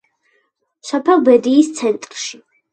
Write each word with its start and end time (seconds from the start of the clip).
სოფელ 0.93 1.23
ბედიის 1.29 1.71
ცენტრში. 1.83 2.45